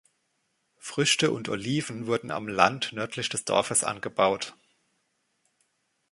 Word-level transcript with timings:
Früchte 0.79 1.29
und 1.29 1.47
Oliven 1.47 2.07
wurden 2.07 2.31
am 2.31 2.47
Land 2.47 2.91
nördlich 2.91 3.29
des 3.29 3.45
Dorfes 3.45 3.83
angebaut. 3.83 4.55